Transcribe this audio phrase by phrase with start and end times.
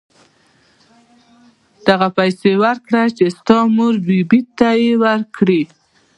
[0.05, 5.61] نو دغه پيسې ورکه چې د تا مور بي بي ته يې ورکي.